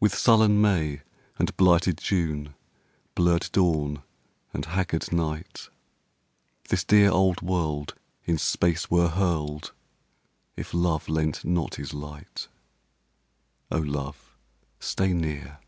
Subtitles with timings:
[0.00, 1.02] With sullen May
[1.38, 2.54] and blighted June,
[3.14, 4.02] Blurred dawn
[4.54, 5.68] and haggard night,
[6.70, 7.94] This dear old world
[8.24, 9.74] in space were hurled
[10.56, 12.48] If love lent not his light.
[13.70, 14.34] (O love,
[14.80, 15.58] stay near!)